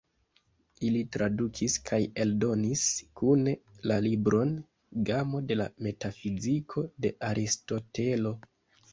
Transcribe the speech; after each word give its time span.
Ili 0.85 0.99
tradukis 1.15 1.73
kaj 1.89 1.97
eldonis 2.23 2.85
kune 3.19 3.53
la 3.91 3.97
libron 4.05 4.53
"Gamo 5.09 5.41
de 5.51 5.57
la 5.59 5.67
metafiziko" 5.89 6.85
de 7.05 7.13
Aristotelo. 7.29 8.33